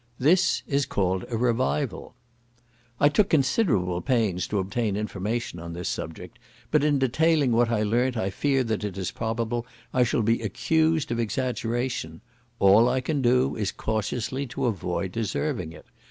[0.17, 2.15] This is called a Revival.
[2.99, 6.39] I took considerable pains to obtain information on this subject;
[6.71, 10.41] but in detailing what I learnt I fear that it is probable I shall be
[10.41, 12.21] accused of exaggeration;
[12.57, 15.85] all I can do is cautiously to avoid deserving it.